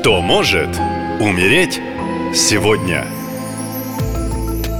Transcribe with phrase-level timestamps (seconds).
[0.00, 0.70] Кто может
[1.20, 1.78] умереть
[2.34, 3.04] сегодня?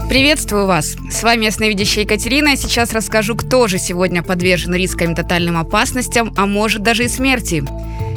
[0.09, 0.97] Приветствую вас!
[1.11, 2.57] С вами ясновидящая Екатерина.
[2.57, 7.63] Сейчас расскажу, кто же сегодня подвержен рискам и тотальным опасностям, а может даже и смерти.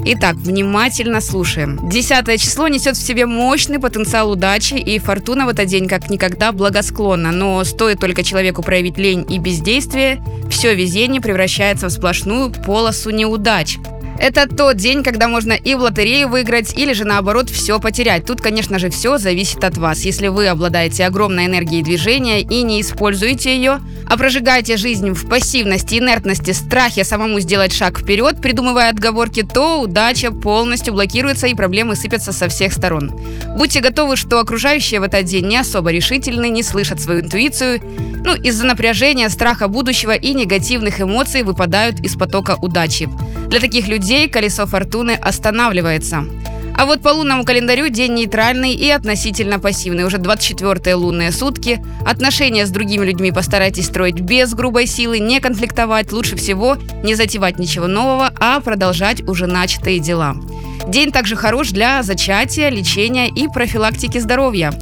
[0.06, 1.90] Итак, внимательно слушаем.
[1.90, 6.54] Десятое число несет в себе мощный потенциал удачи, и фортуна в этот день как никогда
[6.54, 7.34] благосклонна.
[7.34, 13.78] Но стоит только человеку проявить лень и бездействие, все везение превращается в сплошную полосу неудач.
[14.20, 18.26] Это тот день, когда можно и в лотерею выиграть, или же наоборот все потерять.
[18.26, 20.02] Тут, конечно же, все зависит от вас.
[20.02, 25.98] Если вы обладаете огромной энергией движения и не используете ее, а прожигаете жизнь в пассивности,
[25.98, 32.32] инертности, страхе самому сделать шаг вперед, придумывая отговорки, то удача полностью блокируется и проблемы сыпятся
[32.32, 33.12] со всех сторон.
[33.58, 37.82] Будьте готовы, что окружающие в этот день не особо решительны, не слышат свою интуицию,
[38.26, 43.10] ну, из-за напряжения, страха будущего и негативных эмоций выпадают из потока удачи.
[43.54, 46.26] Для таких людей колесо фортуны останавливается.
[46.76, 50.06] А вот по лунному календарю день нейтральный и относительно пассивный.
[50.06, 51.80] Уже 24-е лунные сутки.
[52.04, 56.12] Отношения с другими людьми постарайтесь строить без грубой силы, не конфликтовать.
[56.12, 60.36] Лучше всего не затевать ничего нового, а продолжать уже начатые дела.
[60.88, 64.74] День также хорош для зачатия, лечения и профилактики здоровья.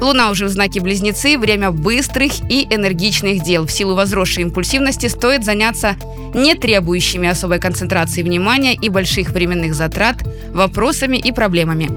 [0.00, 3.66] Луна уже в знаке Близнецы, время быстрых и энергичных дел.
[3.66, 5.96] В силу возросшей импульсивности стоит заняться
[6.34, 10.16] не требующими особой концентрации внимания и больших временных затрат
[10.52, 11.90] вопросами и проблемами.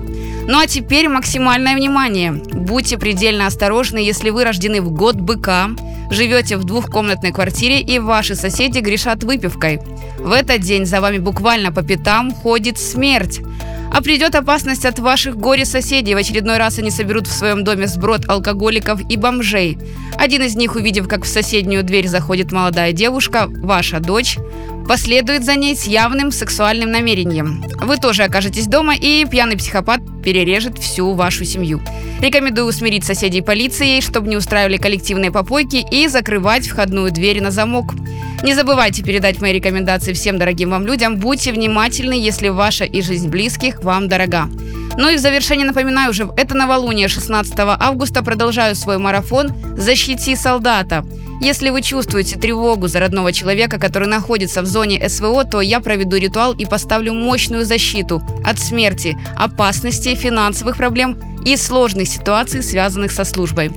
[0.47, 2.33] Ну а теперь максимальное внимание.
[2.33, 5.69] Будьте предельно осторожны, если вы рождены в год быка,
[6.11, 9.79] живете в двухкомнатной квартире и ваши соседи грешат выпивкой.
[10.19, 13.41] В этот день за вами буквально по пятам ходит смерть.
[13.93, 16.15] А придет опасность от ваших горе-соседей.
[16.15, 19.77] В очередной раз они соберут в своем доме сброд алкоголиков и бомжей.
[20.17, 24.39] Один из них, увидев, как в соседнюю дверь заходит молодая девушка, ваша дочь,
[24.87, 27.63] последует за ней с явным сексуальным намерением.
[27.81, 31.79] Вы тоже окажетесь дома, и пьяный психопат перережет всю вашу семью.
[32.19, 37.93] Рекомендую усмирить соседей полицией, чтобы не устраивали коллективные попойки и закрывать входную дверь на замок.
[38.43, 41.15] Не забывайте передать мои рекомендации всем дорогим вам людям.
[41.15, 44.49] Будьте внимательны, если ваша и жизнь близких вам дорога.
[44.97, 48.21] Ну и в завершение напоминаю уже, это новолуние 16 августа.
[48.21, 51.05] Продолжаю свой марафон «Защити солдата».
[51.39, 56.17] Если вы чувствуете тревогу за родного человека, который находится в зоне СВО, то я проведу
[56.17, 63.23] ритуал и поставлю мощную защиту от смерти, опасностей, финансовых проблем и сложных ситуаций, связанных со
[63.23, 63.71] службой.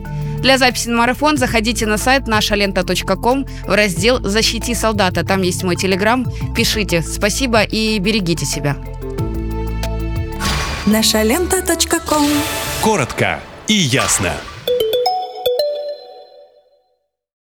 [0.47, 5.25] Для записи на марафон заходите на сайт нашалента.ком в раздел «Защити солдата».
[5.25, 6.25] Там есть мой телеграм.
[6.55, 7.03] Пишите.
[7.03, 8.77] Спасибо и берегите себя.
[10.87, 12.29] Нашалента.ком
[12.81, 14.31] Коротко и ясно.